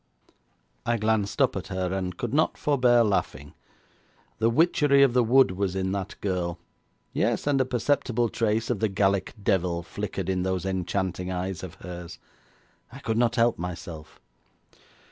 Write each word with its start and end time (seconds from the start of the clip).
I 0.83 0.97
glanced 0.97 1.39
up 1.43 1.55
at 1.55 1.67
her, 1.67 1.93
and 1.93 2.17
could 2.17 2.33
not 2.33 2.57
forbear 2.57 3.03
laughing. 3.03 3.53
The 4.39 4.49
witchery 4.49 5.03
of 5.03 5.13
the 5.13 5.23
wood 5.23 5.51
was 5.51 5.75
in 5.75 5.91
that 5.91 6.15
girl; 6.21 6.57
yes, 7.13 7.45
and 7.45 7.61
a 7.61 7.65
perceptible 7.65 8.27
trace 8.27 8.71
of 8.71 8.79
the 8.79 8.89
Gallic 8.89 9.35
devil 9.43 9.83
flickered 9.83 10.27
in 10.27 10.41
those 10.41 10.65
enchanting 10.65 11.29
eyes 11.31 11.61
of 11.61 11.75
hers. 11.75 12.17
I 12.91 12.97
could 12.97 13.19
not 13.19 13.35
help 13.35 13.59
myself. 13.59 14.19